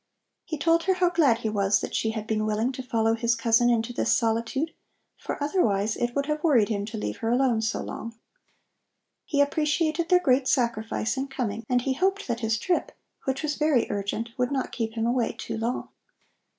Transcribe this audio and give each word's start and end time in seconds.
He 0.45 0.57
told 0.57 0.85
her 0.85 0.95
how 0.95 1.11
glad 1.11 1.41
he 1.45 1.49
was 1.49 1.79
that 1.79 1.93
she 1.93 2.09
had 2.09 2.25
been 2.25 2.43
willing 2.47 2.71
to 2.71 2.81
follow 2.81 3.13
his 3.13 3.35
cousin 3.35 3.69
into 3.69 3.93
this 3.93 4.17
solitude, 4.17 4.73
for 5.15 5.37
otherwise 5.43 5.95
it 5.95 6.15
would 6.15 6.25
have 6.25 6.43
worried 6.43 6.69
him 6.69 6.85
to 6.87 6.97
leave 6.97 7.17
her 7.17 7.29
alone 7.29 7.61
so 7.61 7.83
long. 7.83 8.15
He 9.25 9.41
appreciated 9.41 10.09
their 10.09 10.17
great 10.19 10.47
sacrifice 10.47 11.17
in 11.17 11.27
coming 11.27 11.63
and 11.69 11.83
he 11.83 11.93
hoped 11.93 12.27
that 12.27 12.39
his 12.39 12.57
trip, 12.57 12.93
which 13.25 13.43
was 13.43 13.57
very 13.57 13.85
urgent, 13.91 14.29
would 14.39 14.51
not 14.51 14.71
keep 14.71 14.93
him 14.95 15.05
away 15.05 15.33
too 15.33 15.55
long. 15.59 15.89